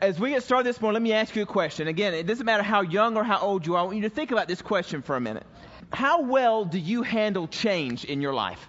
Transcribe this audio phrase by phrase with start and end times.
[0.00, 1.88] As we get started this morning, let me ask you a question.
[1.88, 3.80] Again, it doesn't matter how young or how old you are.
[3.80, 5.44] I want you to think about this question for a minute.
[5.92, 8.68] How well do you handle change in your life?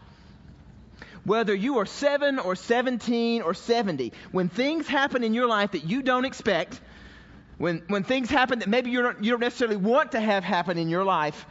[1.26, 5.84] Whether you are 7 or 17 or 70, when things happen in your life that
[5.84, 6.80] you don't expect,
[7.60, 10.90] when, when things happen that maybe not, you don't necessarily want to have happen in
[10.90, 11.46] your life,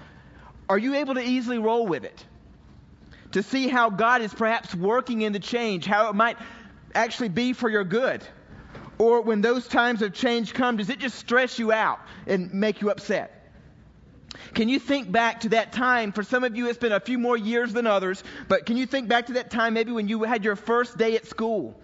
[0.68, 2.24] are you able to easily roll with it?
[3.32, 6.38] To see how God is perhaps working in the change, how it might
[6.94, 8.26] actually be for your good?
[8.98, 12.80] Or when those times of change come, does it just stress you out and make
[12.80, 13.34] you upset?
[14.54, 16.12] Can you think back to that time?
[16.12, 18.86] For some of you, it's been a few more years than others, but can you
[18.86, 21.78] think back to that time maybe when you had your first day at school?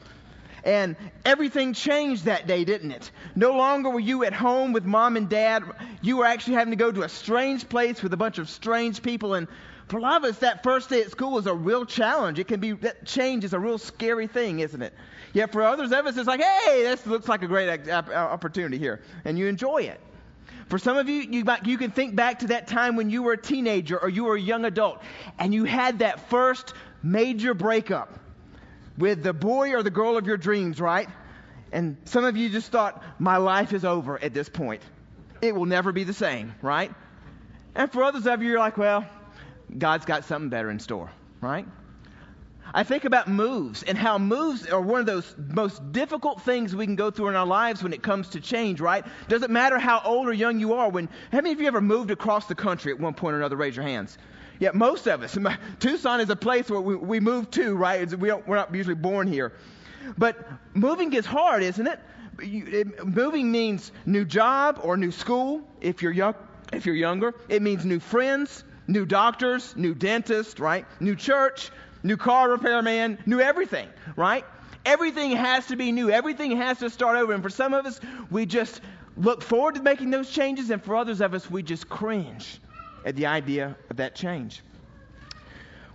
[0.64, 0.96] And
[1.26, 3.10] everything changed that day, didn't it?
[3.36, 5.62] No longer were you at home with mom and dad.
[6.00, 9.02] You were actually having to go to a strange place with a bunch of strange
[9.02, 9.34] people.
[9.34, 9.46] And
[9.88, 12.38] for a lot of us, that first day at school is a real challenge.
[12.38, 14.94] It can be, that change is a real scary thing, isn't it?
[15.34, 19.02] Yet for others of us, it's like, hey, this looks like a great opportunity here,
[19.24, 20.00] and you enjoy it.
[20.68, 23.32] For some of you, you, you can think back to that time when you were
[23.32, 25.02] a teenager or you were a young adult,
[25.38, 28.18] and you had that first major breakup
[28.96, 31.08] with the boy or the girl of your dreams, right?
[31.72, 34.82] And some of you just thought, my life is over at this point.
[35.42, 36.92] It will never be the same, right?
[37.74, 39.04] And for others of you, you're like, well,
[39.76, 41.66] God's got something better in store, right?
[42.76, 46.86] I think about moves and how moves are one of those most difficult things we
[46.86, 49.06] can go through in our lives when it comes to change, right?
[49.28, 50.90] Doesn't matter how old or young you are.
[50.90, 53.54] When how many of you ever moved across the country at one point or another?
[53.54, 54.18] Raise your hands.
[54.58, 55.38] Yeah, most of us.
[55.78, 58.12] Tucson is a place where we, we move to, right?
[58.12, 59.52] We we're not usually born here.
[60.18, 60.36] But
[60.74, 62.00] moving is hard, isn't it?
[62.42, 63.06] You, it?
[63.06, 66.34] Moving means new job or new school if you're young.
[66.72, 70.86] If you're younger, it means new friends, new doctors, new dentist, right?
[70.98, 71.70] New church,
[72.04, 74.44] new car repairman, new everything, right?
[74.86, 76.10] Everything has to be new.
[76.10, 77.32] Everything has to start over.
[77.32, 77.98] And for some of us,
[78.30, 78.80] we just
[79.16, 82.60] look forward to making those changes, and for others of us, we just cringe
[83.04, 84.62] at the idea of that change.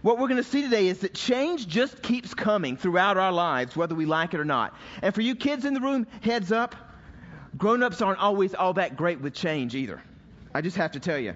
[0.01, 3.75] What we're going to see today is that change just keeps coming throughout our lives,
[3.75, 4.73] whether we like it or not.
[5.01, 6.73] And for you kids in the room, heads up,
[7.57, 10.01] grown ups aren't always all that great with change either.
[10.53, 11.35] I just have to tell you.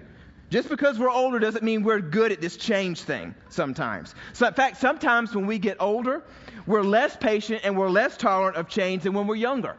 [0.50, 4.14] Just because we're older doesn't mean we're good at this change thing sometimes.
[4.32, 6.22] So in fact, sometimes when we get older,
[6.66, 9.76] we're less patient and we're less tolerant of change than when we're younger.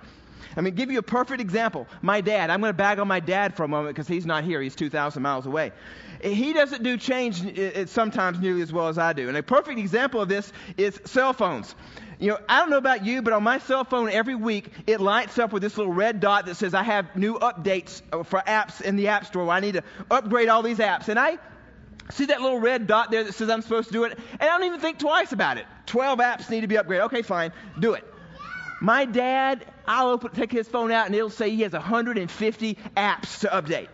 [0.57, 1.87] I mean, give you a perfect example.
[2.01, 4.43] My dad, I'm going to bag on my dad for a moment because he's not
[4.43, 4.61] here.
[4.61, 5.71] He's 2,000 miles away.
[6.21, 9.27] He doesn't do change uh, uh, sometimes nearly as well as I do.
[9.27, 11.75] And a perfect example of this is cell phones.
[12.19, 15.01] You know, I don't know about you, but on my cell phone every week, it
[15.01, 18.39] lights up with this little red dot that says I have new updates uh, for
[18.39, 19.49] apps in the App Store.
[19.49, 21.09] I need to upgrade all these apps.
[21.09, 21.37] And I
[22.11, 24.57] see that little red dot there that says I'm supposed to do it, and I
[24.57, 25.65] don't even think twice about it.
[25.87, 27.05] 12 apps need to be upgraded.
[27.05, 28.05] Okay, fine, do it.
[28.81, 33.39] My dad, I'll open, take his phone out, and it'll say he has 150 apps
[33.39, 33.87] to update.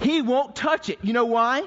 [0.00, 0.98] He won't touch it.
[1.02, 1.62] You know why?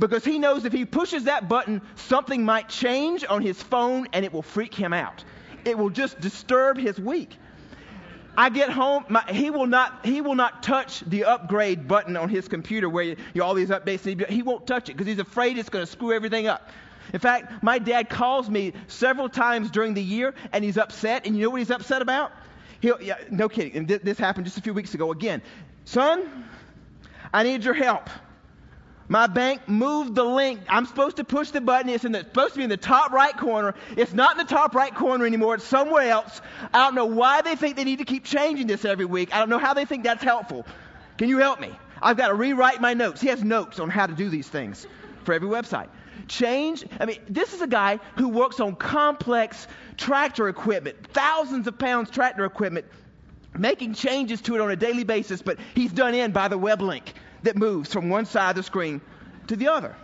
[0.00, 4.24] Because he knows if he pushes that button, something might change on his phone and
[4.24, 5.22] it will freak him out.
[5.64, 7.36] It will just disturb his week.
[8.36, 12.28] I get home, my, he will not he will not touch the upgrade button on
[12.28, 14.28] his computer where you, you all these updates.
[14.28, 16.70] He won't touch it because he's afraid it's going to screw everything up.
[17.12, 21.26] In fact, my dad calls me several times during the year and he's upset.
[21.26, 22.32] And you know what he's upset about?
[22.80, 23.76] He'll, yeah, no kidding.
[23.76, 25.42] And th- this happened just a few weeks ago again.
[25.84, 26.46] Son,
[27.32, 28.08] I need your help.
[29.10, 30.60] My bank moved the link.
[30.68, 31.88] I'm supposed to push the button.
[31.88, 33.74] It's, the, it's supposed to be in the top right corner.
[33.96, 35.56] It's not in the top right corner anymore.
[35.56, 36.40] It's somewhere else.
[36.72, 39.34] I don't know why they think they need to keep changing this every week.
[39.34, 40.64] I don't know how they think that's helpful.
[41.18, 41.72] Can you help me?
[42.00, 43.20] I've got to rewrite my notes.
[43.20, 44.86] He has notes on how to do these things
[45.24, 45.88] for every website.
[46.28, 46.84] Change.
[47.00, 49.66] I mean, this is a guy who works on complex
[49.96, 52.86] tractor equipment, thousands of pounds tractor equipment,
[53.58, 56.80] making changes to it on a daily basis, but he's done in by the web
[56.80, 57.12] link
[57.42, 59.00] that moves from one side of the screen
[59.46, 59.94] to the other.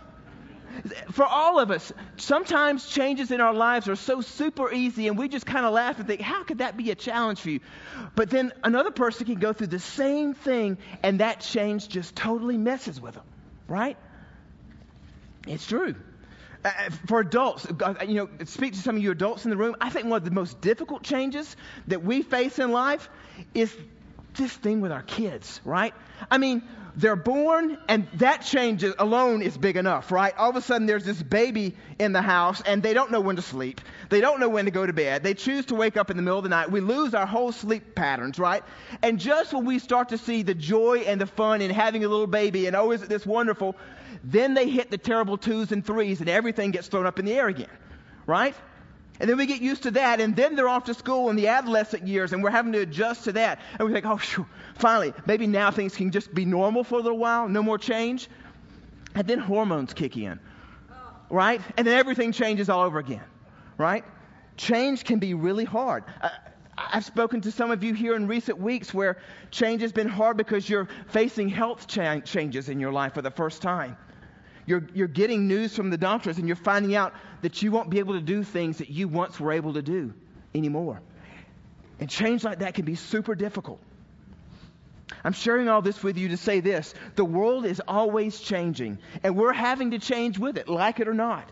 [1.11, 5.27] For all of us, sometimes changes in our lives are so super easy and we
[5.27, 7.61] just kind of laugh and think, how could that be a challenge for you?
[8.15, 12.57] But then another person can go through the same thing and that change just totally
[12.57, 13.23] messes with them,
[13.67, 13.97] right?
[15.47, 15.95] It's true.
[16.63, 16.71] Uh,
[17.05, 19.75] for adults, uh, you know, speak to some of you adults in the room.
[19.79, 21.55] I think one of the most difficult changes
[21.87, 23.09] that we face in life
[23.53, 23.75] is
[24.35, 25.93] this thing with our kids, right?
[26.29, 26.63] I mean,
[26.97, 30.35] they're born, and that change alone is big enough, right?
[30.35, 33.35] All of a sudden, there's this baby in the house, and they don't know when
[33.35, 33.81] to sleep.
[34.09, 35.21] They don't know when to go to bed.
[35.21, 36.71] They choose to wake up in the middle of the night.
[36.71, 38.63] We lose our whole sleep patterns, right?
[39.03, 42.07] And just when we start to see the joy and the fun in having a
[42.07, 43.75] little baby, and oh, isn't this wonderful?
[44.23, 47.33] Then they hit the terrible twos and threes, and everything gets thrown up in the
[47.33, 47.69] air again,
[48.25, 48.55] right?
[49.19, 51.47] And then we get used to that, and then they're off to school in the
[51.47, 53.59] adolescent years, and we're having to adjust to that.
[53.79, 57.01] And we think, oh, phew, finally, maybe now things can just be normal for a
[57.01, 58.29] little while, no more change.
[59.15, 60.39] And then hormones kick in,
[61.29, 61.61] right?
[61.77, 63.23] And then everything changes all over again,
[63.77, 64.05] right?
[64.57, 66.03] Change can be really hard.
[66.77, 69.17] I've spoken to some of you here in recent weeks where
[69.49, 73.31] change has been hard because you're facing health cha- changes in your life for the
[73.31, 73.97] first time.
[74.67, 77.99] You're, you're getting news from the doctors and you're finding out that you won't be
[77.99, 80.13] able to do things that you once were able to do
[80.55, 81.01] anymore.
[81.99, 83.79] And change like that can be super difficult.
[85.23, 89.35] I'm sharing all this with you to say this the world is always changing, and
[89.35, 91.49] we're having to change with it, like it or not.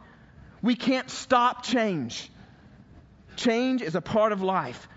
[0.61, 2.29] We can't stop change.
[3.35, 4.87] Change is a part of life.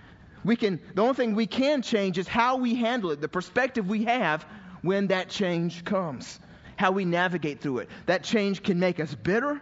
[0.44, 3.88] We can, the only thing we can change is how we handle it, the perspective
[3.88, 4.46] we have
[4.82, 6.38] when that change comes
[6.79, 7.88] how we navigate through it.
[8.06, 9.61] That change can make us bitter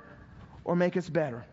[0.66, 1.46] or make us better.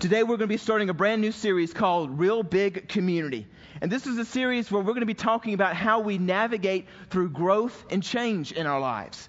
[0.00, 3.46] Today, we're going to be starting a brand new series called Real Big Community.
[3.80, 6.86] And this is a series where we're going to be talking about how we navigate
[7.10, 9.28] through growth and change in our lives.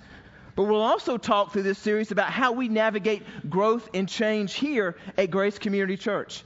[0.55, 4.97] But we'll also talk through this series about how we navigate growth and change here
[5.17, 6.43] at Grace Community Church.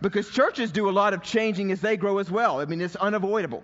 [0.00, 2.60] Because churches do a lot of changing as they grow as well.
[2.60, 3.62] I mean, it's unavoidable.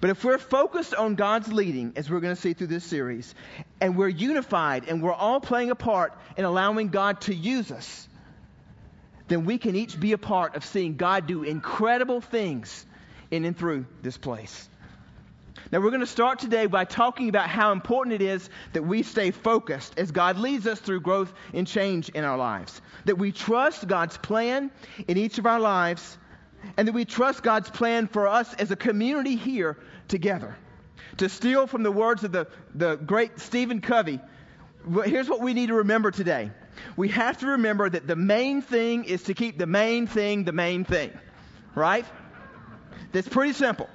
[0.00, 3.34] But if we're focused on God's leading, as we're going to see through this series,
[3.80, 8.08] and we're unified and we're all playing a part in allowing God to use us,
[9.28, 12.86] then we can each be a part of seeing God do incredible things
[13.30, 14.68] in and through this place.
[15.72, 19.02] Now, we're going to start today by talking about how important it is that we
[19.02, 22.80] stay focused as God leads us through growth and change in our lives.
[23.04, 24.70] That we trust God's plan
[25.08, 26.18] in each of our lives
[26.76, 29.76] and that we trust God's plan for us as a community here
[30.06, 30.56] together.
[31.18, 34.20] To steal from the words of the, the great Stephen Covey,
[35.04, 36.50] here's what we need to remember today.
[36.96, 40.52] We have to remember that the main thing is to keep the main thing the
[40.52, 41.10] main thing,
[41.74, 42.04] right?
[43.12, 43.88] That's pretty simple.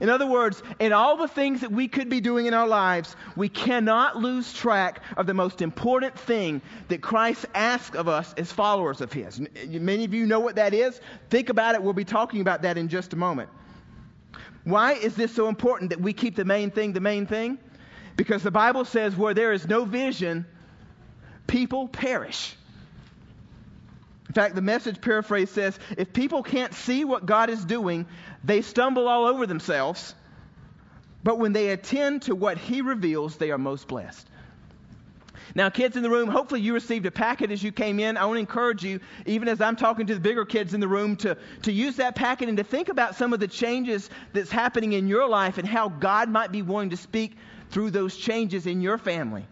[0.00, 3.16] In other words, in all the things that we could be doing in our lives,
[3.36, 8.52] we cannot lose track of the most important thing that Christ asks of us as
[8.52, 9.40] followers of His.
[9.66, 11.00] Many of you know what that is.
[11.30, 11.82] Think about it.
[11.82, 13.50] We'll be talking about that in just a moment.
[14.68, 17.58] Why is this so important that we keep the main thing the main thing?
[18.16, 20.44] Because the Bible says where there is no vision,
[21.46, 22.54] people perish.
[24.28, 28.04] In fact, the message paraphrase says if people can't see what God is doing,
[28.44, 30.14] they stumble all over themselves.
[31.24, 34.28] But when they attend to what He reveals, they are most blessed.
[35.54, 38.16] Now, kids in the room, hopefully you received a packet as you came in.
[38.16, 40.88] I want to encourage you, even as I'm talking to the bigger kids in the
[40.88, 44.50] room, to, to use that packet and to think about some of the changes that's
[44.50, 47.36] happening in your life and how God might be wanting to speak
[47.70, 49.46] through those changes in your family.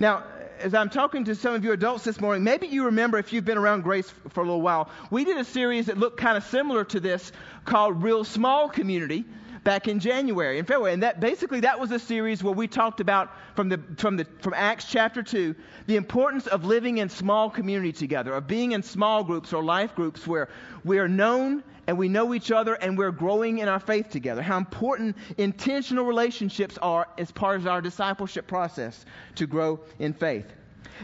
[0.00, 0.24] Now,
[0.60, 3.44] as I'm talking to some of you adults this morning, maybe you remember if you've
[3.44, 6.44] been around Grace for a little while, we did a series that looked kind of
[6.44, 7.32] similar to this
[7.64, 9.24] called Real Small Community
[9.66, 10.94] back in January and February.
[10.94, 14.24] And that basically that was a series where we talked about from the from the
[14.38, 15.56] from Acts chapter 2,
[15.88, 19.96] the importance of living in small community together, of being in small groups or life
[19.96, 20.48] groups where
[20.84, 24.40] we are known and we know each other and we're growing in our faith together.
[24.40, 29.04] How important intentional relationships are as part of our discipleship process
[29.34, 30.46] to grow in faith.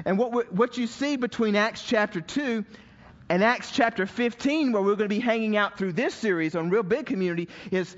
[0.05, 2.65] And what, what you see between Acts chapter 2
[3.29, 6.71] and Acts chapter 15, where we're going to be hanging out through this series on
[6.71, 7.97] Real Big Community, is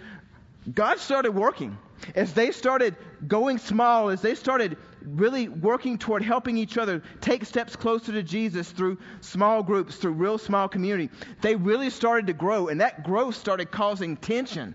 [0.73, 1.77] God started working.
[2.15, 7.45] As they started going small, as they started really working toward helping each other take
[7.45, 12.33] steps closer to Jesus through small groups, through real small community, they really started to
[12.33, 12.69] grow.
[12.69, 14.75] And that growth started causing tension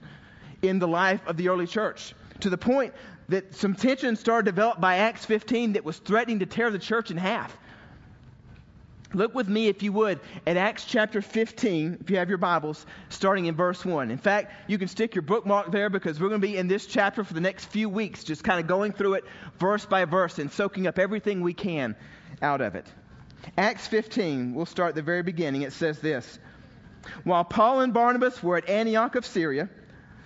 [0.61, 2.93] in the life of the early church to the point
[3.29, 6.79] that some tension started to develop by Acts 15 that was threatening to tear the
[6.79, 7.55] church in half.
[9.13, 12.85] Look with me, if you would, at Acts chapter 15, if you have your Bibles,
[13.09, 14.11] starting in verse 1.
[14.11, 16.85] In fact, you can stick your bookmark there because we're going to be in this
[16.85, 19.25] chapter for the next few weeks, just kind of going through it
[19.57, 21.95] verse by verse and soaking up everything we can
[22.43, 22.85] out of it.
[23.57, 25.63] Acts 15, we'll start at the very beginning.
[25.63, 26.37] It says this
[27.23, 29.69] While Paul and Barnabas were at Antioch of Syria,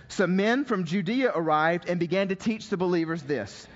[0.08, 3.66] some men from Judea arrived and began to teach the believers this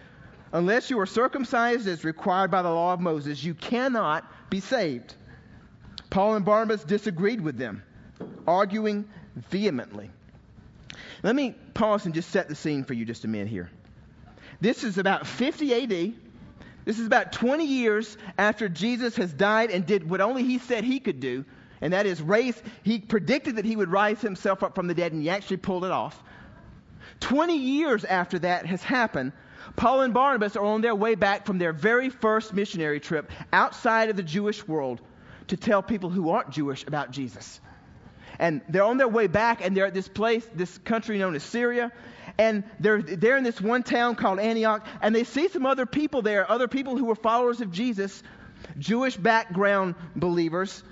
[0.52, 5.14] Unless you are circumcised as required by the law of Moses, you cannot be saved.
[6.10, 7.82] Paul and Barnabas disagreed with them,
[8.46, 9.08] arguing
[9.50, 10.10] vehemently.
[11.22, 13.70] Let me pause and just set the scene for you just a minute here.
[14.60, 16.14] This is about 50 AD.
[16.84, 20.84] This is about 20 years after Jesus has died and did what only he said
[20.84, 21.44] he could do,
[21.80, 22.60] and that is raise.
[22.82, 25.84] He predicted that he would rise himself up from the dead, and he actually pulled
[25.84, 26.22] it off.
[27.20, 29.32] 20 years after that has happened,
[29.76, 34.10] Paul and Barnabas are on their way back from their very first missionary trip outside
[34.10, 35.00] of the Jewish world
[35.48, 37.60] to tell people who aren't Jewish about Jesus.
[38.38, 41.42] And they're on their way back, and they're at this place, this country known as
[41.42, 41.90] Syria.
[42.38, 46.22] And they're, they're in this one town called Antioch, and they see some other people
[46.22, 48.22] there, other people who were followers of Jesus,
[48.78, 50.84] Jewish background believers.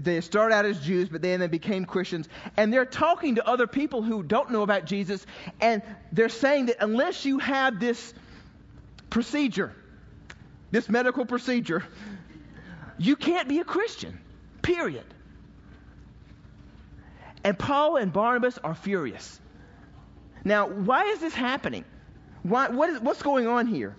[0.00, 2.28] They start out as Jews, but then they became Christians.
[2.56, 5.24] And they're talking to other people who don't know about Jesus,
[5.60, 5.82] and
[6.12, 8.14] they're saying that unless you have this
[9.10, 9.72] procedure,
[10.70, 11.84] this medical procedure,
[12.98, 14.18] you can't be a Christian,
[14.62, 15.04] period.
[17.44, 19.40] And Paul and Barnabas are furious.
[20.44, 21.84] Now, why is this happening?
[22.42, 23.96] Why, what is, what's going on here?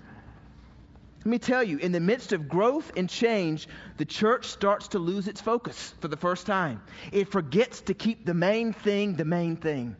[1.25, 4.99] Let me tell you, in the midst of growth and change, the church starts to
[4.99, 6.81] lose its focus for the first time.
[7.13, 9.95] It forgets to keep the main thing the main thing.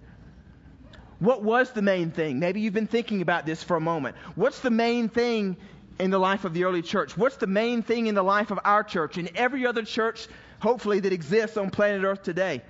[1.20, 2.40] What was the main thing?
[2.40, 4.18] Maybe you've been thinking about this for a moment.
[4.36, 5.56] What's the main thing
[5.98, 7.16] in the life of the early church?
[7.18, 10.28] What's the main thing in the life of our church and every other church,
[10.60, 12.62] hopefully, that exists on planet Earth today?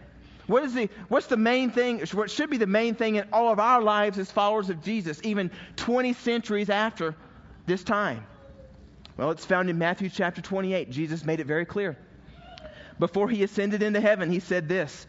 [0.46, 3.52] What is the, what's the main thing, what should be the main thing in all
[3.52, 7.16] of our lives as followers of Jesus, even 20 centuries after
[7.66, 8.24] this time?
[9.18, 10.90] Well, it's found in Matthew chapter 28.
[10.90, 11.98] Jesus made it very clear.
[13.00, 15.06] Before he ascended into heaven, he said this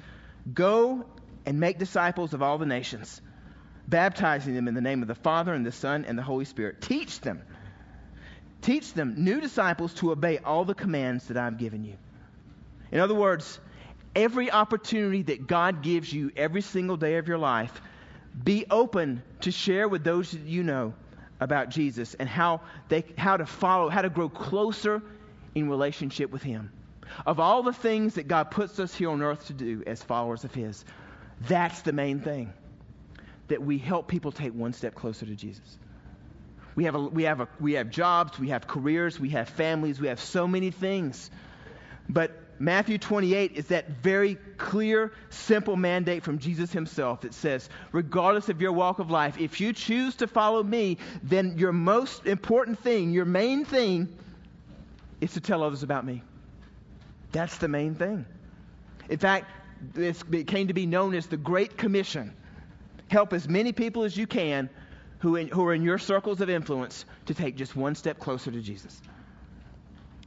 [0.53, 1.07] Go
[1.47, 3.21] and make disciples of all the nations,
[3.89, 6.81] baptizing them in the name of the Father and the Son and the Holy Spirit.
[6.81, 7.43] Teach them.
[8.61, 11.97] Teach them, new disciples, to obey all the commands that I've given you.
[12.91, 13.61] In other words,
[14.17, 17.83] every opportunity that God gives you every single day of your life,
[18.43, 20.95] be open to share with those that you know
[21.41, 25.03] about Jesus and how they how to follow, how to grow closer
[25.55, 26.73] in relationship with him.
[27.27, 30.45] Of all the things that God puts us here on earth to do as followers
[30.45, 30.85] of his,
[31.43, 32.53] that's the main thing.
[33.49, 35.79] That we help people take one step closer to Jesus.
[36.75, 40.01] We have, a, we, have a, we have jobs, we have careers, we have families,
[40.01, 41.31] we have so many things.
[42.09, 48.49] But Matthew 28 is that very clear, simple mandate from Jesus himself that says, regardless
[48.49, 52.79] of your walk of life, if you choose to follow me, then your most important
[52.79, 54.09] thing, your main thing,
[55.21, 56.23] is to tell others about me.
[57.33, 58.25] That's the main thing.
[59.09, 59.51] In fact,
[59.97, 62.33] it came to be known as the Great Commission.
[63.09, 64.71] Help as many people as you can
[65.19, 68.51] who, in, who are in your circles of influence to take just one step closer
[68.51, 69.01] to Jesus.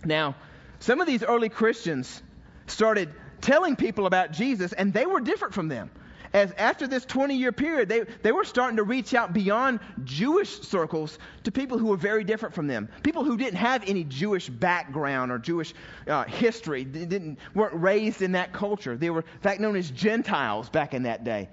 [0.04, 0.36] Now,
[0.80, 2.22] some of these early Christians
[2.68, 5.90] started telling people about Jesus, and they were different from them.
[6.34, 10.60] As after this 20 year period, they, they were starting to reach out beyond Jewish
[10.62, 12.90] circles to people who were very different from them.
[13.02, 15.74] People who didn't have any Jewish background or Jewish
[16.08, 18.98] uh, history, didn't, weren't raised in that culture.
[18.98, 21.50] They were, in fact, known as Gentiles back in that day,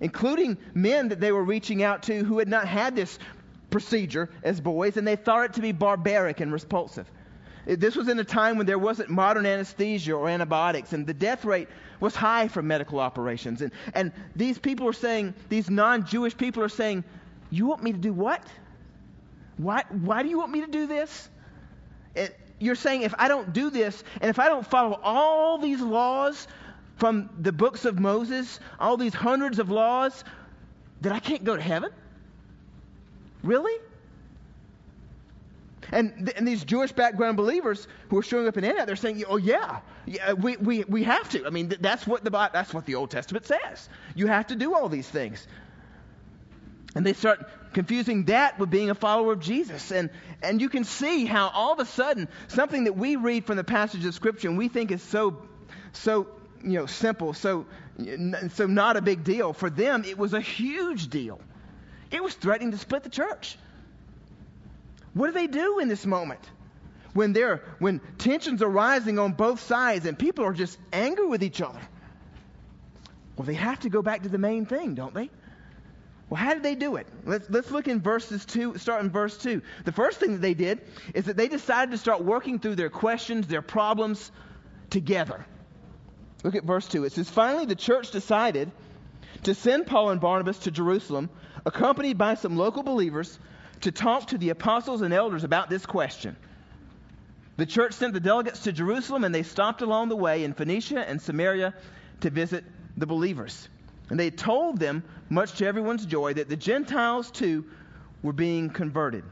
[0.00, 3.18] including men that they were reaching out to who had not had this
[3.70, 7.10] procedure as boys, and they thought it to be barbaric and repulsive.
[7.76, 11.44] This was in a time when there wasn't modern anesthesia or antibiotics, and the death
[11.44, 11.68] rate
[12.00, 13.60] was high for medical operations.
[13.60, 17.04] And, and these people are saying, these non Jewish people are saying,
[17.50, 18.42] You want me to do what?
[19.58, 21.28] Why, why do you want me to do this?
[22.14, 25.82] It, you're saying if I don't do this, and if I don't follow all these
[25.82, 26.48] laws
[26.96, 30.24] from the books of Moses, all these hundreds of laws,
[31.02, 31.90] that I can't go to heaven?
[33.42, 33.78] Really?
[35.90, 39.36] And, and these Jewish background believers who are showing up in Antioch, they're saying, "Oh
[39.36, 41.46] yeah, yeah, we, we, we have to.
[41.46, 43.88] I mean, th- that's what the that's what the Old Testament says.
[44.14, 45.46] You have to do all these things."
[46.94, 50.10] And they start confusing that with being a follower of Jesus, and
[50.42, 53.64] and you can see how all of a sudden something that we read from the
[53.64, 55.40] passage of Scripture and we think is so
[55.92, 56.26] so
[56.62, 57.66] you know simple, so
[58.50, 61.40] so not a big deal for them, it was a huge deal.
[62.10, 63.58] It was threatening to split the church.
[65.14, 66.40] What do they do in this moment?
[67.14, 71.42] When, they're, when tensions are rising on both sides and people are just angry with
[71.42, 71.80] each other.
[73.36, 75.30] Well, they have to go back to the main thing, don't they?
[76.28, 77.06] Well, how did they do it?
[77.24, 79.62] Let's, let's look in verses 2, start in verse 2.
[79.84, 80.80] The first thing that they did
[81.14, 84.30] is that they decided to start working through their questions, their problems
[84.90, 85.46] together.
[86.44, 87.04] Look at verse 2.
[87.04, 88.70] It says, Finally, the church decided
[89.44, 91.30] to send Paul and Barnabas to Jerusalem,
[91.64, 93.38] accompanied by some local believers
[93.82, 96.36] to talk to the apostles and elders about this question.
[97.56, 101.08] The church sent the delegates to Jerusalem, and they stopped along the way in Phoenicia
[101.08, 101.74] and Samaria
[102.20, 102.64] to visit
[102.96, 103.68] the believers.
[104.10, 107.64] And they told them, much to everyone's joy, that the Gentiles too
[108.22, 109.24] were being converted.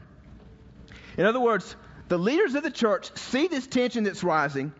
[1.17, 1.75] In other words,
[2.09, 4.73] the leaders of the church see this tension that's rising,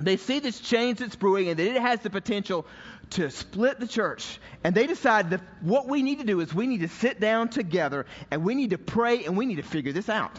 [0.00, 2.66] they see this change that's brewing, and that it has the potential
[3.10, 4.38] to split the church.
[4.64, 7.48] And they decide that what we need to do is we need to sit down
[7.48, 10.38] together and we need to pray and we need to figure this out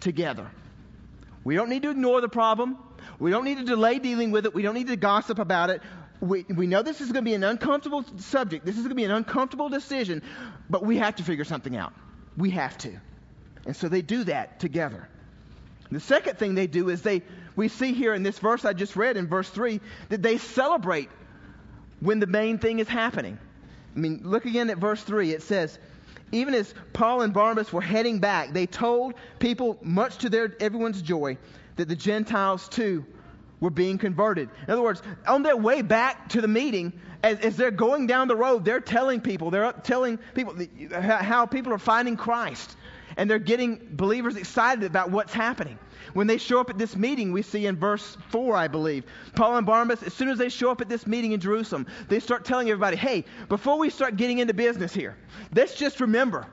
[0.00, 0.50] together.
[1.44, 2.78] We don't need to ignore the problem.
[3.18, 4.54] We don't need to delay dealing with it.
[4.54, 5.82] We don't need to gossip about it.
[6.20, 8.66] We, we know this is going to be an uncomfortable subject.
[8.66, 10.22] This is going to be an uncomfortable decision,
[10.68, 11.94] but we have to figure something out.
[12.36, 13.00] We have to.
[13.66, 15.08] And so they do that together.
[15.90, 17.22] The second thing they do is they,
[17.56, 19.80] we see here in this verse I just read in verse 3,
[20.10, 21.08] that they celebrate
[22.00, 23.38] when the main thing is happening.
[23.96, 25.32] I mean, look again at verse 3.
[25.32, 25.78] It says,
[26.30, 31.02] even as Paul and Barnabas were heading back, they told people, much to their everyone's
[31.02, 31.38] joy,
[31.76, 33.04] that the Gentiles too
[33.60, 34.48] were being converted.
[34.66, 38.28] In other words, on their way back to the meeting, as, as they're going down
[38.28, 40.54] the road, they're telling people, they're telling people
[40.92, 42.76] how people are finding Christ.
[43.18, 45.78] And they're getting believers excited about what's happening.
[46.14, 49.56] When they show up at this meeting, we see in verse 4, I believe, Paul
[49.56, 52.44] and Barnabas, as soon as they show up at this meeting in Jerusalem, they start
[52.44, 55.16] telling everybody, hey, before we start getting into business here,
[55.54, 56.46] let's just remember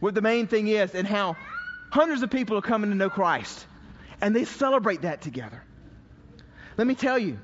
[0.00, 1.36] what the main thing is and how
[1.90, 3.66] hundreds of people are coming to know Christ.
[4.20, 5.62] And they celebrate that together.
[6.76, 7.38] Let me tell you,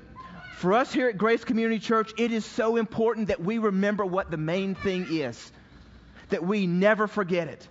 [0.57, 4.29] for us here at Grace Community Church, it is so important that we remember what
[4.29, 5.51] the main thing is,
[6.29, 7.67] that we never forget it.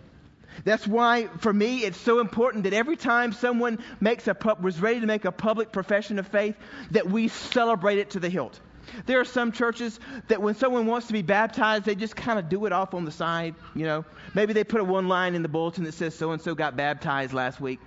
[0.65, 5.01] That's why, for me, it's so important that every time someone makes a was ready
[5.01, 6.57] to make a public profession of faith,
[6.91, 8.61] that we celebrate it to the hilt.
[9.07, 12.49] There are some churches that when someone wants to be baptized, they just kind of
[12.49, 13.55] do it off on the side.
[13.75, 14.05] You know,
[14.35, 16.77] maybe they put a one line in the bulletin that says so and so got
[16.77, 17.81] baptized last week.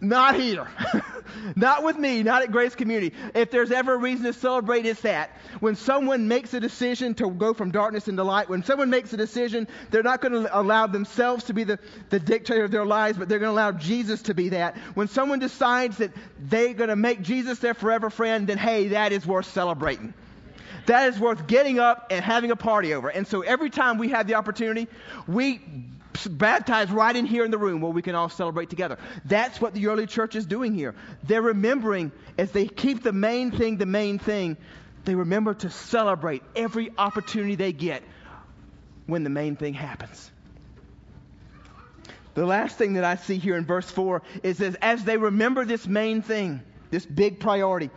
[0.00, 0.66] Not here.
[1.56, 3.14] not with me, not at Grace Community.
[3.34, 5.30] If there's ever a reason to celebrate, it's that.
[5.60, 9.16] When someone makes a decision to go from darkness into light, when someone makes a
[9.16, 11.78] decision, they're not going to allow themselves to be the,
[12.10, 14.76] the dictator of their lives, but they're going to allow Jesus to be that.
[14.94, 19.12] When someone decides that they're going to make Jesus their forever friend, then hey, that
[19.12, 20.14] is worth celebrating
[20.86, 23.08] that is worth getting up and having a party over.
[23.08, 24.86] And so every time we have the opportunity,
[25.26, 25.62] we
[26.30, 28.98] baptized right in here in the room where we can all celebrate together.
[29.24, 30.94] That's what the early church is doing here.
[31.24, 34.56] They're remembering as they keep the main thing the main thing,
[35.04, 38.02] they remember to celebrate every opportunity they get
[39.06, 40.30] when the main thing happens.
[42.34, 45.64] The last thing that I see here in verse 4 is as, as they remember
[45.64, 47.90] this main thing, this big priority,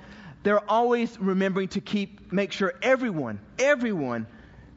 [0.44, 4.28] they're always remembering to keep, make sure everyone, everyone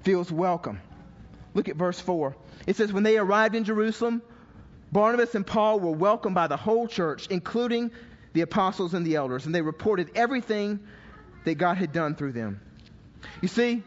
[0.02, 0.80] feels welcome.
[1.54, 2.36] Look at verse 4.
[2.66, 4.22] It says, When they arrived in Jerusalem,
[4.92, 7.90] Barnabas and Paul were welcomed by the whole church, including
[8.32, 10.80] the apostles and the elders, and they reported everything
[11.44, 12.60] that God had done through them.
[13.40, 13.82] You see,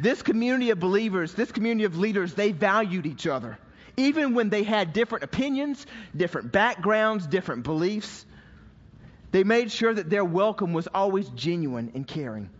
[0.00, 3.58] this community of believers, this community of leaders, they valued each other.
[3.96, 5.86] Even when they had different opinions,
[6.16, 8.26] different backgrounds, different beliefs,
[9.30, 12.50] they made sure that their welcome was always genuine and caring.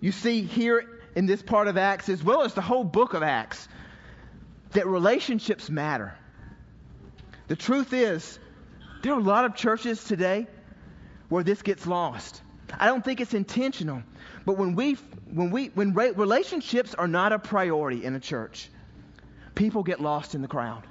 [0.00, 3.22] You see, here in this part of Acts, as well as the whole book of
[3.22, 3.68] Acts,
[4.72, 6.14] that relationships matter.
[7.48, 8.38] The truth is,
[9.02, 10.46] there are a lot of churches today
[11.28, 12.42] where this gets lost.
[12.78, 14.02] I don't think it's intentional,
[14.46, 14.94] but when we
[15.32, 18.68] when we when relationships are not a priority in a church,
[19.54, 20.84] people get lost in the crowd.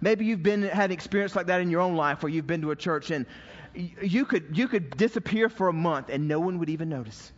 [0.00, 2.62] Maybe you've been had an experience like that in your own life where you've been
[2.62, 3.26] to a church and
[3.74, 7.32] you could you could disappear for a month and no one would even notice.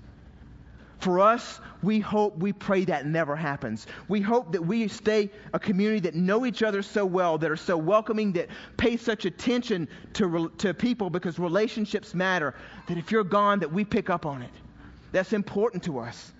[1.02, 3.88] For us, we hope, we pray that never happens.
[4.06, 7.56] We hope that we stay a community that know each other so well, that are
[7.56, 12.54] so welcoming, that pay such attention to, to people because relationships matter,
[12.86, 14.52] that if you're gone, that we pick up on it.
[15.10, 16.32] That's important to us.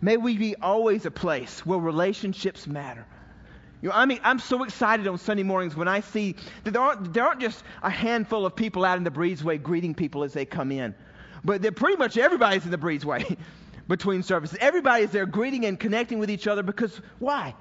[0.00, 3.04] May we be always a place where relationships matter.
[3.82, 6.80] You know, I mean, I'm so excited on Sunday mornings when I see that there
[6.80, 10.32] aren't, there aren't just a handful of people out in the breezeway greeting people as
[10.32, 10.94] they come in.
[11.44, 13.36] But pretty much everybody's in the breezeway
[13.88, 14.58] between services.
[14.60, 17.54] Everybody's there greeting and connecting with each other because why?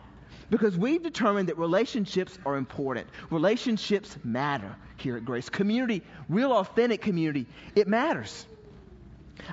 [0.50, 3.08] Because we've determined that relationships are important.
[3.30, 5.50] Relationships matter here at Grace.
[5.50, 8.46] Community, real authentic community, it matters.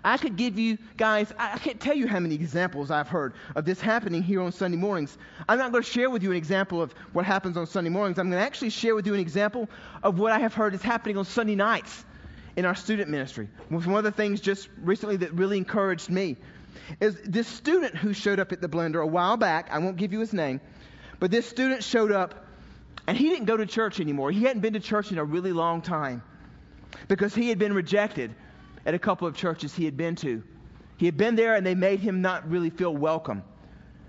[0.04, 3.64] I could give you guys, I can't tell you how many examples I've heard of
[3.64, 5.16] this happening here on Sunday mornings.
[5.48, 8.18] I'm not going to share with you an example of what happens on Sunday mornings.
[8.18, 9.68] I'm going to actually share with you an example
[10.02, 12.04] of what I have heard is happening on Sunday nights
[12.58, 13.48] in our student ministry.
[13.68, 16.36] One of the things just recently that really encouraged me
[17.00, 19.68] is this student who showed up at the blender a while back.
[19.70, 20.60] I won't give you his name,
[21.20, 22.46] but this student showed up
[23.06, 24.32] and he didn't go to church anymore.
[24.32, 26.20] He hadn't been to church in a really long time
[27.06, 28.34] because he had been rejected
[28.84, 30.42] at a couple of churches he had been to.
[30.96, 33.44] He had been there and they made him not really feel welcome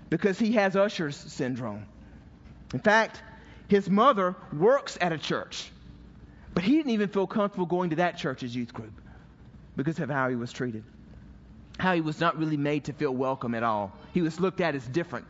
[0.08, 1.86] because he has Usher's syndrome.
[2.74, 3.22] In fact,
[3.68, 5.70] his mother works at a church
[6.54, 8.92] but he didn't even feel comfortable going to that church's youth group
[9.76, 10.84] because of how he was treated.
[11.78, 13.92] How he was not really made to feel welcome at all.
[14.12, 15.26] He was looked at as different.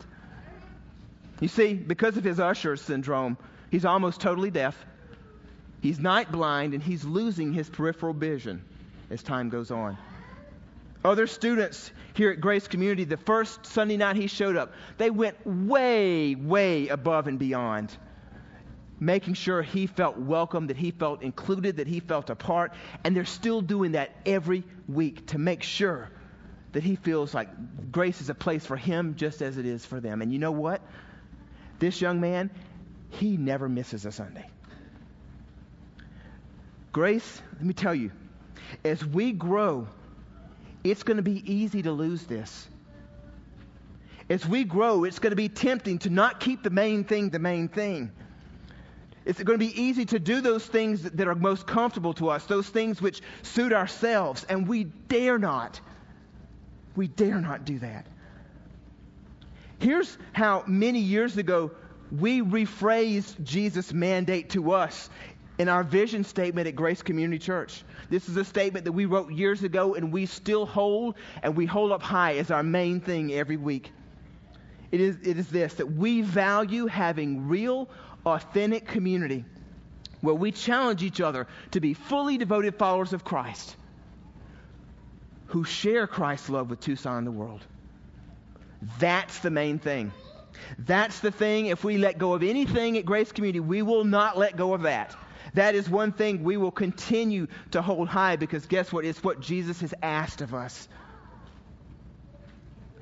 [1.39, 3.37] You see, because of his Usher syndrome,
[3.69, 4.75] he's almost totally deaf.
[5.81, 8.63] He's night blind and he's losing his peripheral vision
[9.09, 9.97] as time goes on.
[11.03, 15.35] Other students here at Grace Community, the first Sunday night he showed up, they went
[15.45, 17.95] way, way above and beyond,
[19.01, 22.71] making sure he felt welcome, that he felt included, that he felt a part.
[23.03, 26.09] And they're still doing that every week to make sure
[26.71, 27.49] that he feels like
[27.91, 30.21] grace is a place for him just as it is for them.
[30.21, 30.81] And you know what?
[31.79, 32.51] This young man,
[33.09, 34.47] he never misses a Sunday.
[36.91, 38.11] Grace, let me tell you,
[38.85, 39.87] as we grow,
[40.83, 42.67] it's going to be easy to lose this.
[44.29, 47.39] As we grow, it's going to be tempting to not keep the main thing the
[47.39, 48.11] main thing.
[49.25, 52.45] It's going to be easy to do those things that are most comfortable to us,
[52.45, 55.79] those things which suit ourselves, and we dare not.
[56.95, 58.07] We dare not do that.
[59.79, 61.71] Here's how many years ago
[62.11, 65.09] we rephrased Jesus' mandate to us
[65.57, 67.83] in our vision statement at Grace Community Church.
[68.09, 71.65] This is a statement that we wrote years ago and we still hold and we
[71.65, 73.91] hold up high as our main thing every week.
[74.91, 77.89] It is, it is this that we value having real,
[78.25, 79.45] authentic community
[80.21, 83.75] where we challenge each other to be fully devoted followers of Christ
[85.47, 87.59] who share Christ's love with Tucson and the world.
[88.99, 90.13] That's the main thing.
[90.79, 91.65] That's the thing.
[91.65, 94.83] If we let go of anything at Grace Community, we will not let go of
[94.83, 95.15] that.
[95.53, 99.03] That is one thing we will continue to hold high because guess what?
[99.03, 100.87] It's what Jesus has asked of us.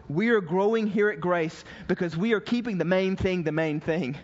[0.09, 3.79] We are growing here at Grace because we are keeping the main thing the main
[3.79, 4.17] thing.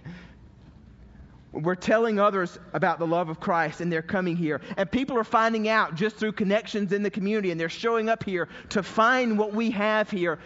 [1.56, 4.60] We're telling others about the love of Christ and they're coming here.
[4.76, 8.24] And people are finding out just through connections in the community and they're showing up
[8.24, 10.40] here to find what we have here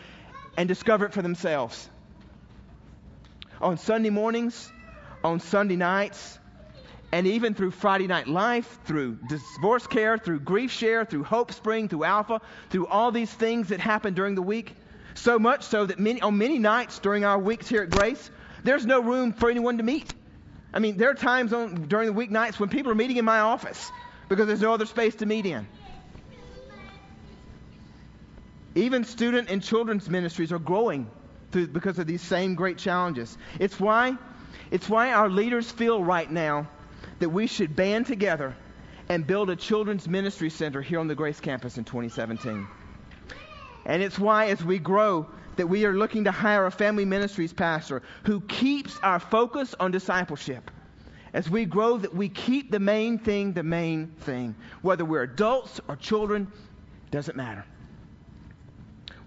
[0.56, 1.90] and discover it for themselves.
[3.60, 4.72] On Sunday mornings,
[5.24, 6.38] on Sunday nights,
[7.12, 11.90] and even through Friday Night Life, through divorce care, through grief share, through Hope Spring,
[11.90, 14.76] through Alpha, through all these things that happen during the week.
[15.16, 18.30] So much so that many, on many nights during our weeks here at Grace,
[18.64, 20.14] there's no room for anyone to meet.
[20.74, 23.40] I mean, there are times on, during the weeknights when people are meeting in my
[23.40, 23.92] office
[24.28, 25.68] because there's no other space to meet in.
[28.76, 31.10] Even student and children's ministries are growing
[31.52, 33.36] through, because of these same great challenges.
[33.60, 34.16] It's why,
[34.70, 36.68] it's why our leaders feel right now
[37.18, 38.56] that we should band together
[39.10, 42.68] and build a children's ministry center here on the Grace campus in 2017.
[43.86, 45.26] And it's why, as we grow,
[45.60, 49.92] that we are looking to hire a family ministries pastor who keeps our focus on
[49.92, 50.72] discipleship.
[51.34, 54.56] As we grow, that we keep the main thing the main thing.
[54.82, 56.50] Whether we're adults or children,
[57.12, 57.66] doesn't matter.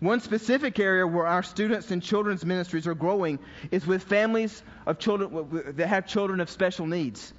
[0.01, 3.39] One specific area where our students and children's ministries are growing
[3.71, 7.35] is with families of children that have children of special needs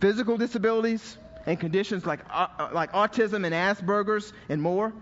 [0.00, 4.92] physical disabilities and conditions like, uh, like autism and Asperger's and more.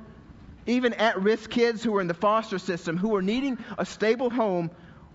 [0.66, 4.30] Even at risk kids who are in the foster system who are needing a stable
[4.30, 4.70] home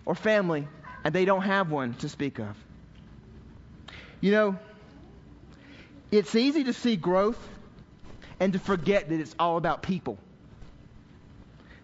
[0.06, 0.68] or family
[1.04, 2.56] and they don't have one to speak of.
[4.22, 4.60] You know,
[6.12, 7.40] it's easy to see growth
[8.40, 10.18] and to forget that it's all about people.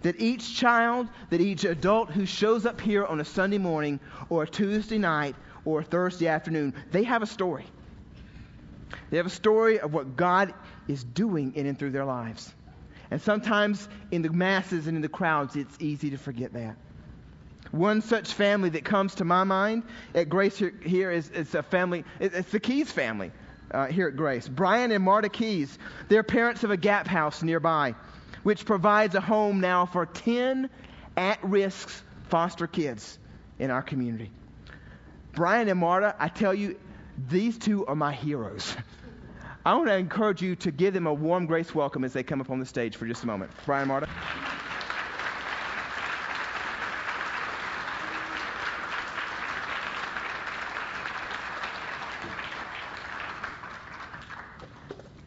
[0.01, 3.99] That each child, that each adult who shows up here on a Sunday morning
[4.29, 7.65] or a Tuesday night or a Thursday afternoon, they have a story.
[9.09, 10.53] They have a story of what God
[10.87, 12.53] is doing in and through their lives.
[13.09, 16.75] And sometimes in the masses and in the crowds, it's easy to forget that.
[17.71, 19.83] One such family that comes to my mind
[20.15, 23.31] at Grace here, here is, is a family, it's the Keys family
[23.71, 24.47] uh, here at Grace.
[24.47, 27.95] Brian and Marta Keys, they're parents of a gap house nearby,
[28.43, 30.69] which provides a home now for 10
[31.17, 31.89] at risk
[32.29, 33.17] foster kids
[33.59, 34.31] in our community.
[35.33, 36.77] Brian and Marta, I tell you,
[37.29, 38.75] these two are my heroes.
[39.67, 42.39] I want to encourage you to give them a warm grace welcome as they come
[42.39, 43.51] up on the stage for just a moment.
[43.65, 44.07] Brian Marta.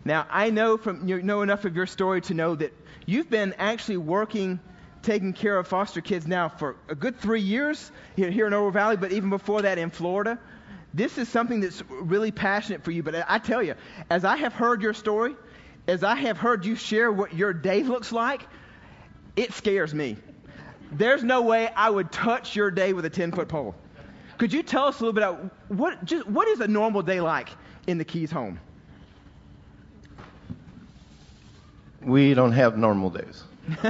[0.06, 2.72] Now, I know from you know enough of your story to know that
[3.04, 4.58] you've been actually working,
[5.02, 8.70] taking care of foster kids now for a good three years here, here in Oro
[8.70, 10.38] Valley, but even before that in Florida
[10.92, 13.02] this is something that's really passionate for you.
[13.02, 13.74] But I tell you,
[14.08, 15.36] as I have heard your story,
[15.86, 18.46] as I have heard you share what your day looks like,
[19.36, 20.16] it scares me.
[20.92, 23.74] There's no way I would touch your day with a 10 foot pole.
[24.38, 27.20] Could you tell us a little bit about what, just, what is a normal day
[27.20, 27.50] like
[27.86, 28.58] in the Keys home?
[32.02, 33.44] We don't have normal days.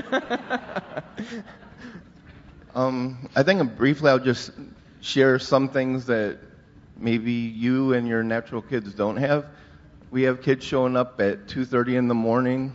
[2.74, 4.50] um, I think briefly I'll just
[5.00, 6.38] share some things that
[7.00, 9.46] maybe you and your natural kids don't have.
[10.10, 12.72] We have kids showing up at 2:30 in the morning,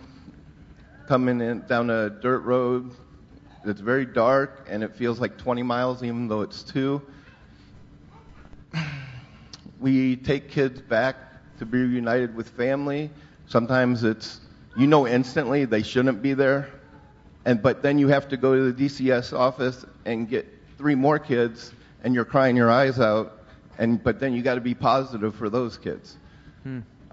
[1.07, 2.91] coming in down a dirt road.
[3.63, 7.01] It's very dark and it feels like 20 miles, even though it's two.
[9.79, 11.15] We take kids back
[11.59, 13.11] to be reunited with family.
[13.47, 14.39] Sometimes it's
[14.77, 16.69] you know instantly they shouldn't be there,
[17.45, 21.19] and but then you have to go to the DCS office and get three more
[21.19, 23.34] kids, and you're crying your eyes out,
[23.77, 26.17] and but then you got to be positive for those kids.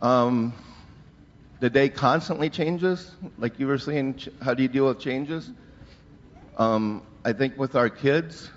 [0.00, 0.52] Um,
[1.60, 4.16] the day constantly changes, like you were saying.
[4.16, 5.50] ch- How do you deal with changes?
[6.56, 8.50] Um, I think with our kids,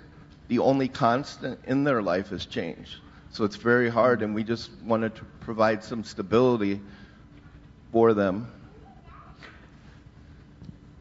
[0.48, 3.00] the only constant in their life is change.
[3.30, 6.80] So it's very hard, and we just wanted to provide some stability
[7.92, 8.48] for them.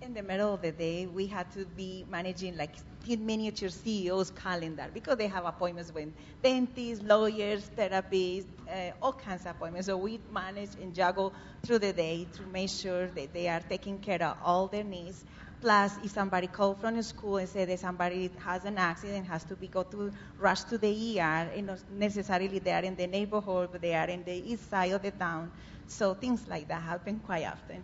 [0.01, 4.31] In the middle of the day, we had to be managing like teen miniature CEOs
[4.31, 6.09] calendar because they have appointments with
[6.43, 9.87] dentists, lawyers, therapists, uh, all kinds of appointments.
[9.87, 13.99] So we manage and juggle through the day to make sure that they are taking
[13.99, 15.23] care of all their needs.
[15.61, 19.43] Plus, if somebody called from the school and said that somebody has an accident, has
[19.45, 23.07] to be go to rush to the ER, and not necessarily they are in the
[23.07, 25.51] neighborhood, but they are in the east side of the town.
[25.87, 27.83] So things like that happen quite often.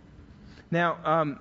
[0.70, 1.40] Now, um,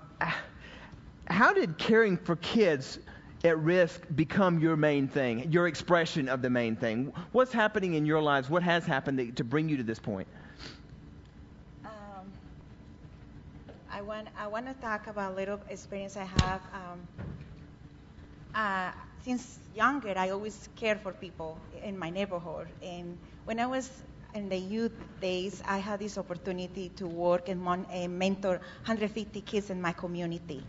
[1.28, 3.00] how did caring for kids
[3.44, 7.14] at risk become your main thing, your expression of the main thing?
[7.32, 8.50] What's happening in your lives?
[8.50, 10.28] What has happened to, bring you to this point?
[11.86, 12.34] Um,
[13.90, 16.62] I want I want to talk about a little experience I have.
[16.74, 17.08] Um,
[18.54, 18.92] uh,
[19.24, 24.50] since younger, I always cared for people in my neighborhood, and when I was in
[24.50, 29.70] the youth days, I had this opportunity to work and, mon- and mentor 150 kids
[29.70, 30.68] in my community.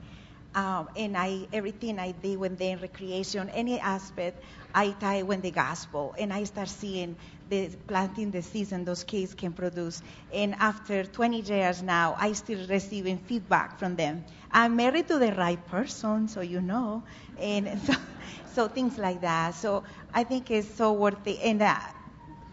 [0.55, 4.43] Um, and I, everything I did when they in recreation, any aspect,
[4.75, 7.17] I tie with the gospel, and I start seeing
[7.49, 10.03] the planting the season those kids can produce.
[10.33, 14.25] And after 20 years now, I still receiving feedback from them.
[14.51, 17.03] I'm married to the right person, so you know,
[17.39, 17.95] and so,
[18.55, 19.55] so things like that.
[19.55, 21.77] So I think it's so worth it, and uh,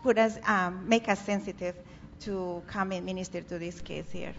[0.04, 1.76] put us, um, make us sensitive
[2.22, 4.34] to come and minister to these kids here.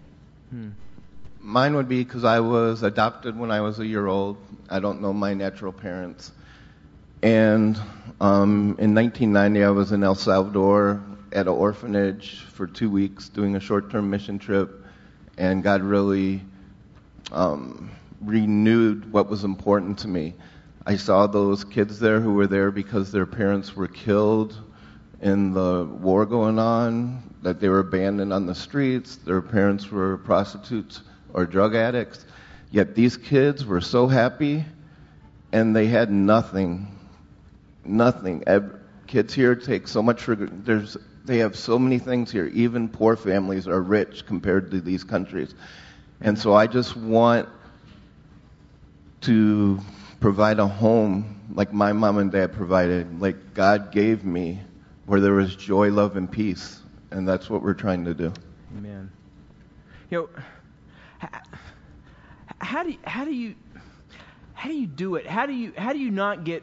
[1.42, 4.36] Mine would be because I was adopted when I was a year old.
[4.68, 6.32] I don't know my natural parents.
[7.22, 7.78] And
[8.20, 13.56] um, in 1990, I was in El Salvador at an orphanage for two weeks doing
[13.56, 14.84] a short term mission trip.
[15.38, 16.42] And God really
[17.32, 20.34] um, renewed what was important to me.
[20.84, 24.58] I saw those kids there who were there because their parents were killed
[25.22, 30.18] in the war going on, that they were abandoned on the streets, their parents were
[30.18, 31.00] prostitutes
[31.34, 32.24] or drug addicts.
[32.70, 34.64] Yet these kids were so happy
[35.52, 36.98] and they had nothing.
[37.84, 38.44] Nothing.
[39.06, 42.46] Kids here take so much for there's they have so many things here.
[42.46, 45.54] Even poor families are rich compared to these countries.
[46.20, 47.48] And so I just want
[49.22, 49.80] to
[50.20, 54.60] provide a home like my mom and dad provided, like God gave me,
[55.06, 56.80] where there was joy, love, and peace.
[57.10, 58.32] And that's what we're trying to do.
[58.76, 59.10] Amen.
[60.10, 60.28] You know,
[62.60, 63.54] how do you, how do you
[64.54, 65.26] how do you do it?
[65.26, 66.62] How do you how do you not get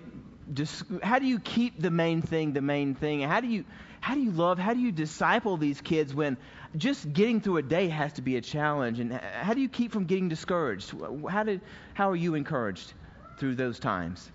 [1.04, 3.22] how do you keep the main thing the main thing?
[3.22, 3.65] How do you
[4.00, 4.60] how do you love?
[4.60, 6.38] How do you disciple these kids when
[6.76, 9.00] just getting through a day has to be a challenge?
[9.00, 10.93] And how do you keep from getting discouraged?
[11.30, 11.62] How did
[11.93, 12.93] how are you encouraged
[13.39, 14.32] through those times?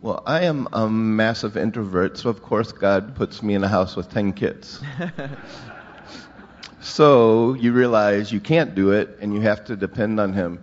[0.00, 3.94] Well, I am a massive introvert, so of course God puts me in a house
[3.94, 4.82] with 10 kids.
[6.82, 10.62] so you realize you can't do it and you have to depend on Him.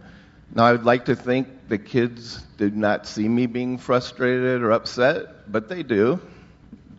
[0.54, 4.72] Now, I would like to think the kids did not see me being frustrated or
[4.72, 6.20] upset, but they do.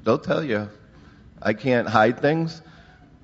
[0.05, 0.69] They'll tell you.
[1.43, 2.63] I can't hide things,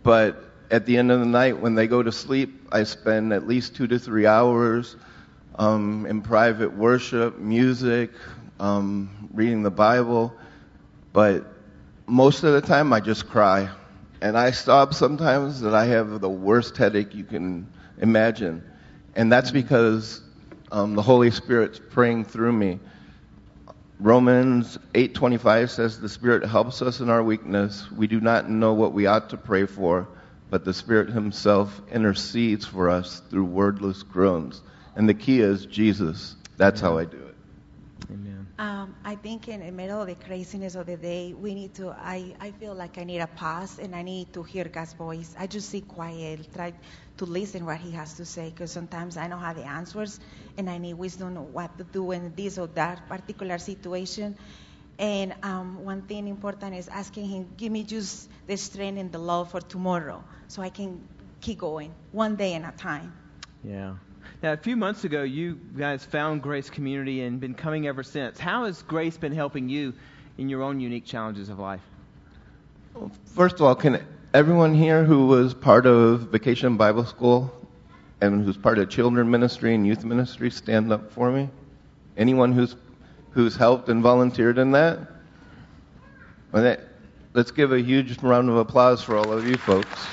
[0.02, 3.46] but at the end of the night, when they go to sleep, I spend at
[3.46, 4.96] least two to three hours
[5.58, 8.10] um, in private worship, music,
[8.58, 10.34] um, reading the Bible.
[11.12, 11.44] But
[12.06, 13.70] most of the time, I just cry.
[14.20, 18.62] And I stop sometimes that I have the worst headache you can imagine.
[19.14, 20.22] And that's because
[20.72, 22.80] um, the Holy Spirit's praying through me.
[23.98, 27.90] Romans 8:25 says the Spirit helps us in our weakness.
[27.90, 30.06] We do not know what we ought to pray for,
[30.50, 34.60] but the Spirit himself intercedes for us through wordless groans.
[34.96, 36.36] And the key is Jesus.
[36.58, 37.25] That's how I do.
[38.58, 41.90] Um, I think in the middle of the craziness of the day, we need to.
[41.90, 45.34] I, I feel like I need a pause and I need to hear God's voice.
[45.38, 46.72] I just sit quiet, try
[47.18, 50.20] to listen what He has to say, because sometimes I don't have the answers
[50.56, 54.36] and I need wisdom what to do in this or that particular situation.
[54.98, 59.18] And um, one thing important is asking Him, give me just the strength and the
[59.18, 61.06] love for tomorrow so I can
[61.40, 63.12] keep going one day at a time.
[63.62, 63.96] Yeah.
[64.46, 68.38] Now, a few months ago, you guys found Grace Community and been coming ever since.
[68.38, 69.92] How has Grace been helping you
[70.38, 71.80] in your own unique challenges of life?
[72.94, 77.50] Well, First of all, can everyone here who was part of Vacation Bible School
[78.20, 81.50] and who's part of children ministry and youth ministry stand up for me?
[82.16, 82.76] Anyone who's
[83.30, 85.10] who's helped and volunteered in that?
[86.52, 86.82] Well, that
[87.34, 90.06] let's give a huge round of applause for all of you folks.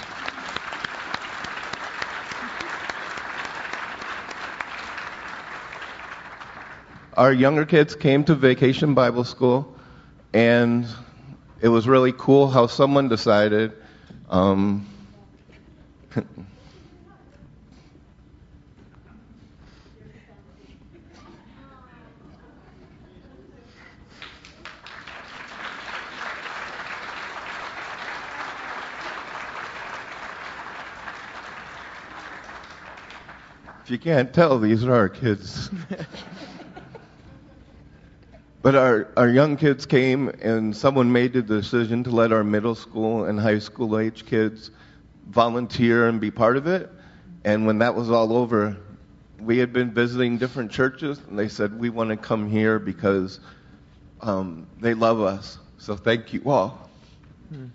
[7.15, 9.71] Our younger kids came to Vacation Bible School,
[10.33, 10.87] and
[11.61, 13.71] it was really cool how someone decided.
[14.31, 14.87] Um,
[16.15, 16.25] if
[33.87, 35.69] you can't tell, these are our kids.
[38.63, 42.75] But our, our young kids came, and someone made the decision to let our middle
[42.75, 44.71] school and high school age kids
[45.27, 46.89] volunteer and be part of it.
[47.43, 48.77] And when that was all over,
[49.37, 53.41] we had been visiting different churches, and they said, We want to come here because
[54.21, 55.57] um, they love us.
[55.77, 56.89] So thank you all.
[57.49, 57.65] Hmm.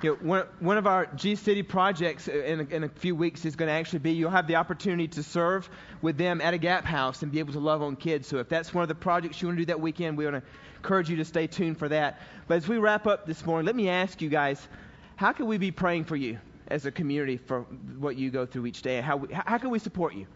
[0.00, 3.44] You know, one, one of our G City projects in a, in a few weeks
[3.44, 5.68] is going to actually be you'll have the opportunity to serve
[6.02, 8.28] with them at a Gap House and be able to love on kids.
[8.28, 10.36] So if that's one of the projects you want to do that weekend, we want
[10.36, 10.42] to
[10.76, 12.20] encourage you to stay tuned for that.
[12.46, 14.68] But as we wrap up this morning, let me ask you guys,
[15.16, 17.62] how can we be praying for you as a community for
[17.98, 19.00] what you go through each day?
[19.00, 20.28] How, we, how can we support you?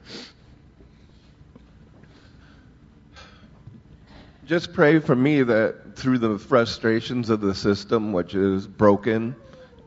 [4.44, 9.36] Just pray for me that through the frustrations of the system, which is broken,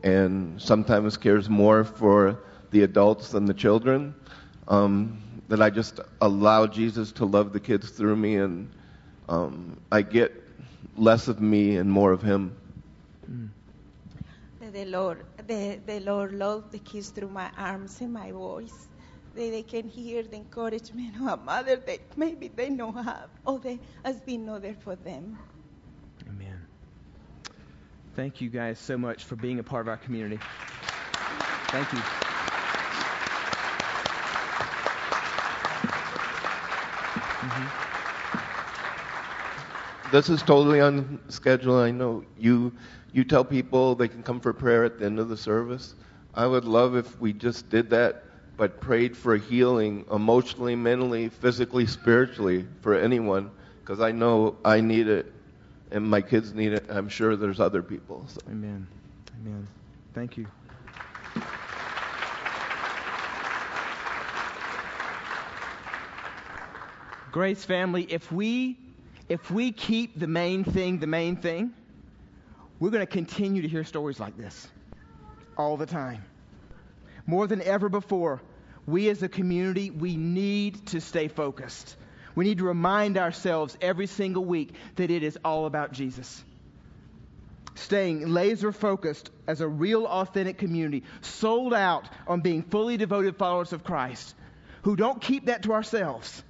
[0.06, 2.38] and sometimes cares more for
[2.70, 4.14] the adults than the children.
[4.68, 8.70] Um, that I just allow Jesus to love the kids through me, and
[9.28, 10.32] um, I get
[10.96, 12.56] less of me and more of Him.
[13.30, 13.48] Mm.
[14.72, 18.88] The Lord, the, the Lord loves the kids through my arms and my voice.
[19.34, 23.58] That they can hear the encouragement of a mother that maybe they don't have, or
[23.58, 25.36] they has been not there for them.
[28.16, 30.38] Thank you guys so much for being a part of our community.
[31.68, 31.98] Thank you.
[37.44, 37.86] Mm-hmm.
[40.12, 41.76] This is totally on schedule.
[41.76, 42.72] I know you
[43.12, 45.94] you tell people they can come for prayer at the end of the service.
[46.32, 48.24] I would love if we just did that,
[48.56, 53.50] but prayed for healing emotionally, mentally, physically, spiritually for anyone,
[53.80, 55.35] because I know I need it
[55.90, 56.86] and my kids need it.
[56.88, 58.24] I'm sure there's other people.
[58.28, 58.40] So.
[58.48, 58.86] Amen.
[59.40, 59.66] Amen.
[60.14, 60.46] Thank you.
[67.32, 68.78] Grace family, if we
[69.28, 71.72] if we keep the main thing the main thing,
[72.80, 74.68] we're going to continue to hear stories like this
[75.58, 76.24] all the time.
[77.26, 78.40] More than ever before,
[78.86, 81.96] we as a community, we need to stay focused.
[82.36, 86.44] We need to remind ourselves every single week that it is all about Jesus.
[87.74, 93.72] Staying laser focused as a real, authentic community, sold out on being fully devoted followers
[93.72, 94.34] of Christ,
[94.82, 96.42] who don't keep that to ourselves,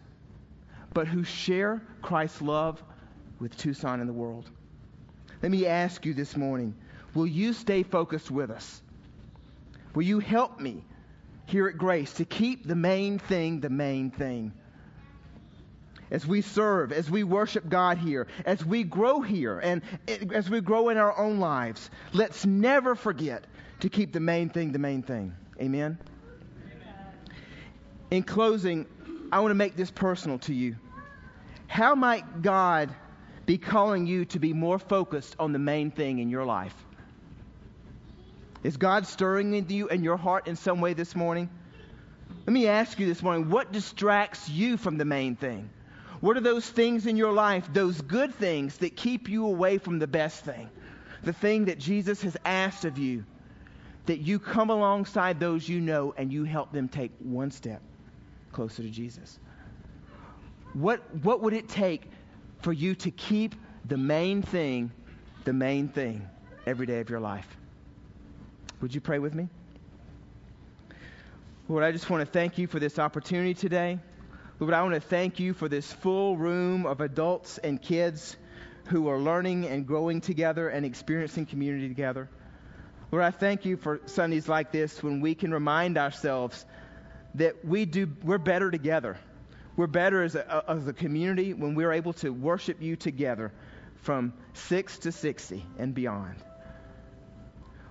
[0.92, 2.82] but who share Christ's love
[3.38, 4.50] with Tucson and the world.
[5.42, 6.74] Let me ask you this morning
[7.14, 8.82] will you stay focused with us?
[9.94, 10.84] Will you help me
[11.46, 14.52] here at Grace to keep the main thing the main thing?
[16.10, 19.82] As we serve, as we worship God here, as we grow here, and
[20.32, 23.44] as we grow in our own lives, let's never forget
[23.80, 25.34] to keep the main thing the main thing.
[25.60, 25.98] Amen?
[28.10, 28.86] In closing,
[29.32, 30.76] I want to make this personal to you.
[31.66, 32.94] How might God
[33.44, 36.74] be calling you to be more focused on the main thing in your life?
[38.62, 41.50] Is God stirring in you and your heart in some way this morning?
[42.46, 45.70] Let me ask you this morning what distracts you from the main thing?
[46.20, 49.98] What are those things in your life, those good things that keep you away from
[49.98, 50.70] the best thing?
[51.22, 53.24] The thing that Jesus has asked of you,
[54.06, 57.82] that you come alongside those you know and you help them take one step
[58.52, 59.38] closer to Jesus.
[60.72, 62.10] What, what would it take
[62.62, 63.54] for you to keep
[63.84, 64.90] the main thing
[65.46, 66.28] the main thing
[66.66, 67.46] every day of your life?
[68.82, 69.48] Would you pray with me?
[71.68, 73.98] Lord, I just want to thank you for this opportunity today.
[74.58, 78.38] Lord, I want to thank you for this full room of adults and kids
[78.86, 82.30] who are learning and growing together and experiencing community together.
[83.12, 86.64] Lord, I thank you for Sundays like this when we can remind ourselves
[87.34, 89.18] that we do, we're better together.
[89.76, 93.52] We're better as a, as a community when we're able to worship you together
[93.96, 96.36] from 6 to 60 and beyond.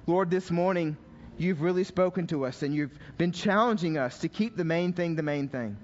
[0.07, 0.97] Lord, this morning,
[1.37, 5.15] you've really spoken to us and you've been challenging us to keep the main thing
[5.15, 5.77] the main thing.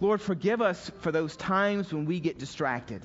[0.00, 3.02] Lord, forgive us for those times when we get distracted.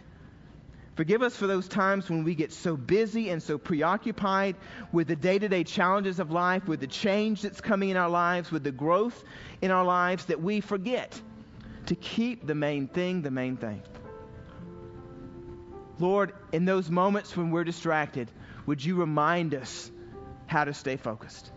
[0.96, 4.58] Forgive us for those times when we get so busy and so preoccupied
[4.92, 8.10] with the day to day challenges of life, with the change that's coming in our
[8.10, 9.24] lives, with the growth
[9.62, 11.20] in our lives, that we forget
[11.86, 13.82] to keep the main thing the main thing.
[15.98, 18.30] Lord, in those moments when we're distracted,
[18.66, 19.90] would you remind us
[20.48, 21.52] how to stay focused?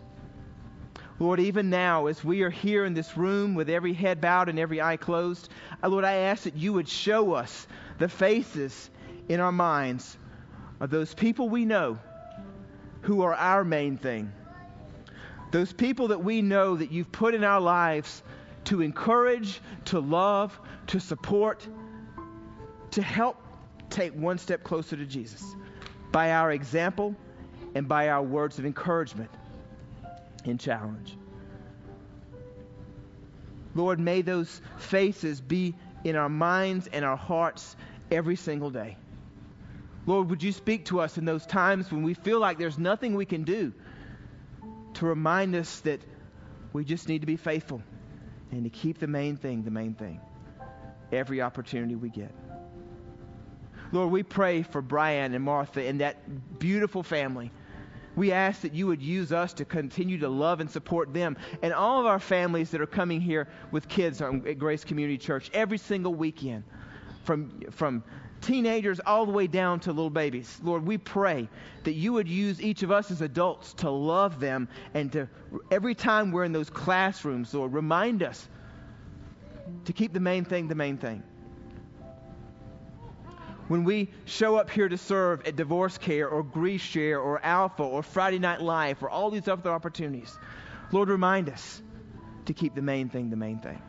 [1.17, 4.59] Lord, even now, as we are here in this room with every head bowed and
[4.59, 5.49] every eye closed,
[5.81, 7.67] uh, Lord, I ask that you would show us
[7.99, 8.89] the faces
[9.29, 10.17] in our minds
[10.81, 11.97] of those people we know
[13.01, 14.31] who are our main thing.
[15.51, 18.21] Those people that we know that you've put in our lives
[18.65, 21.65] to encourage, to love, to support,
[22.91, 23.41] to help
[23.89, 25.55] take one step closer to Jesus
[26.11, 27.15] by our example
[27.73, 29.29] and by our words of encouragement
[30.45, 31.17] and challenge.
[33.73, 37.75] Lord, may those faces be in our minds and our hearts
[38.09, 38.97] every single day.
[40.05, 43.15] Lord, would you speak to us in those times when we feel like there's nothing
[43.15, 43.73] we can do
[44.95, 45.99] to remind us that
[46.73, 47.81] we just need to be faithful
[48.51, 50.21] and to keep the main thing the main thing
[51.11, 52.31] every opportunity we get.
[53.91, 57.51] Lord, we pray for Brian and Martha and that beautiful family.
[58.15, 61.73] We ask that you would use us to continue to love and support them and
[61.73, 65.77] all of our families that are coming here with kids at Grace Community Church every
[65.77, 66.63] single weekend,
[67.23, 68.03] from, from
[68.41, 70.59] teenagers all the way down to little babies.
[70.63, 71.49] Lord, we pray
[71.83, 75.27] that you would use each of us as adults to love them and to,
[75.71, 78.47] every time we're in those classrooms, Lord, remind us
[79.85, 81.23] to keep the main thing the main thing
[83.67, 87.83] when we show up here to serve at Divorce Care or Grief Share or Alpha
[87.83, 90.37] or Friday Night Live or all these other opportunities,
[90.91, 91.81] Lord, remind us
[92.45, 93.81] to keep the main thing the main thing.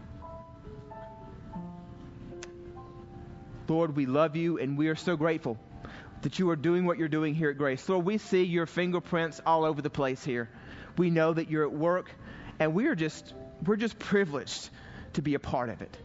[3.68, 5.58] Lord, we love you and we are so grateful
[6.22, 7.86] that you are doing what you're doing here at Grace.
[7.88, 10.48] Lord, we see your fingerprints all over the place here.
[10.96, 12.10] We know that you're at work
[12.58, 14.70] and we are just we're just privileged
[15.14, 15.96] to be a part of it.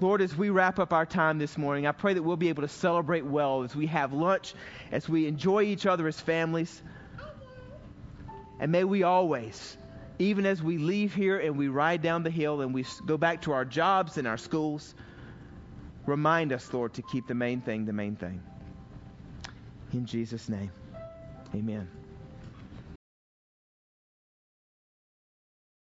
[0.00, 2.62] Lord, as we wrap up our time this morning, I pray that we'll be able
[2.62, 4.54] to celebrate well as we have lunch,
[4.92, 6.82] as we enjoy each other as families.
[8.60, 9.76] And may we always,
[10.18, 13.42] even as we leave here and we ride down the hill and we go back
[13.42, 14.94] to our jobs and our schools,
[16.06, 18.40] remind us, Lord, to keep the main thing the main thing.
[19.92, 20.70] In Jesus' name,
[21.54, 21.88] amen.